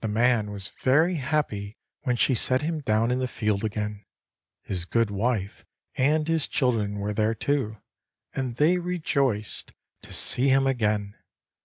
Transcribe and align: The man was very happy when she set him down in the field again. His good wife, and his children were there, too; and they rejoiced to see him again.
The 0.00 0.08
man 0.08 0.50
was 0.50 0.72
very 0.80 1.14
happy 1.14 1.78
when 2.00 2.16
she 2.16 2.34
set 2.34 2.62
him 2.62 2.80
down 2.80 3.12
in 3.12 3.20
the 3.20 3.28
field 3.28 3.62
again. 3.64 4.04
His 4.62 4.84
good 4.84 5.08
wife, 5.08 5.64
and 5.94 6.26
his 6.26 6.48
children 6.48 6.98
were 6.98 7.12
there, 7.14 7.36
too; 7.36 7.76
and 8.34 8.56
they 8.56 8.78
rejoiced 8.78 9.70
to 10.00 10.12
see 10.12 10.48
him 10.48 10.66
again. 10.66 11.14